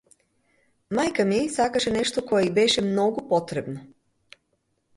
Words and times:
Мајка 0.99 1.25
ми 1.31 1.41
сакаше 1.57 1.93
нешто 1.97 2.25
кое 2.33 2.41
ѝ 2.47 2.51
беше 2.57 2.85
многу 2.89 3.25
потребно. 3.35 3.87